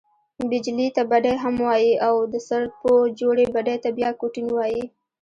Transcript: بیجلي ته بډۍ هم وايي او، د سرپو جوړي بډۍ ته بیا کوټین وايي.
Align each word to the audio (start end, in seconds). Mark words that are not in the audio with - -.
بیجلي 0.49 0.87
ته 0.95 1.01
بډۍ 1.09 1.35
هم 1.43 1.55
وايي 1.67 1.93
او، 2.07 2.15
د 2.33 2.35
سرپو 2.47 2.93
جوړي 3.19 3.45
بډۍ 3.53 3.77
ته 3.83 3.89
بیا 3.97 4.09
کوټین 4.19 4.47
وايي. 4.53 4.83